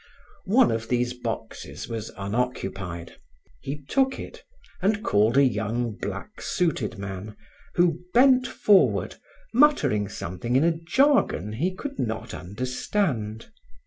[0.49, 3.17] One of these boxes was unoccupied.
[3.59, 4.43] He took it
[4.81, 7.37] and called a young black suited man
[7.75, 9.17] who bent forward,
[9.53, 13.51] muttering something in a jargon he could not understand.